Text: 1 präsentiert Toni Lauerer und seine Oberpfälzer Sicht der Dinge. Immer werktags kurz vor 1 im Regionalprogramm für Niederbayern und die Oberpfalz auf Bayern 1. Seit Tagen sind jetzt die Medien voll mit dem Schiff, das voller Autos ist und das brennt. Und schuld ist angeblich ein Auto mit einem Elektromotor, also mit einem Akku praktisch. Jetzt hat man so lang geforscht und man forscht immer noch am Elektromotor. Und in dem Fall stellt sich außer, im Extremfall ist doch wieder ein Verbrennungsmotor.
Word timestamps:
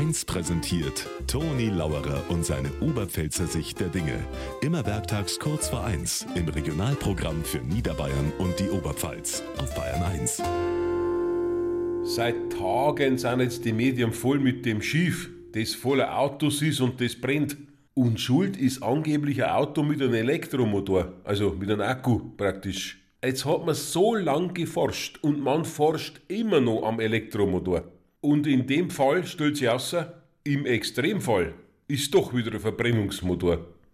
1 0.00 0.24
präsentiert 0.24 1.06
Toni 1.26 1.68
Lauerer 1.68 2.22
und 2.30 2.42
seine 2.42 2.70
Oberpfälzer 2.80 3.46
Sicht 3.46 3.80
der 3.80 3.88
Dinge. 3.88 4.18
Immer 4.62 4.86
werktags 4.86 5.38
kurz 5.38 5.68
vor 5.68 5.84
1 5.84 6.26
im 6.36 6.48
Regionalprogramm 6.48 7.44
für 7.44 7.58
Niederbayern 7.58 8.32
und 8.38 8.58
die 8.58 8.70
Oberpfalz 8.70 9.42
auf 9.58 9.74
Bayern 9.74 10.02
1. 10.02 10.42
Seit 12.04 12.34
Tagen 12.50 13.18
sind 13.18 13.40
jetzt 13.40 13.62
die 13.66 13.74
Medien 13.74 14.10
voll 14.10 14.38
mit 14.38 14.64
dem 14.64 14.80
Schiff, 14.80 15.28
das 15.52 15.74
voller 15.74 16.18
Autos 16.18 16.62
ist 16.62 16.80
und 16.80 16.98
das 17.02 17.14
brennt. 17.14 17.58
Und 17.92 18.18
schuld 18.18 18.56
ist 18.56 18.82
angeblich 18.82 19.44
ein 19.44 19.50
Auto 19.50 19.82
mit 19.82 20.00
einem 20.00 20.14
Elektromotor, 20.14 21.12
also 21.24 21.50
mit 21.50 21.70
einem 21.70 21.82
Akku 21.82 22.20
praktisch. 22.38 22.98
Jetzt 23.22 23.44
hat 23.44 23.66
man 23.66 23.74
so 23.74 24.14
lang 24.14 24.54
geforscht 24.54 25.18
und 25.20 25.40
man 25.40 25.66
forscht 25.66 26.22
immer 26.26 26.62
noch 26.62 26.84
am 26.84 27.00
Elektromotor. 27.00 27.84
Und 28.20 28.46
in 28.46 28.66
dem 28.66 28.90
Fall 28.90 29.26
stellt 29.26 29.56
sich 29.56 29.68
außer, 29.68 30.22
im 30.44 30.66
Extremfall 30.66 31.54
ist 31.88 32.14
doch 32.14 32.34
wieder 32.34 32.52
ein 32.52 32.60
Verbrennungsmotor. 32.60 33.66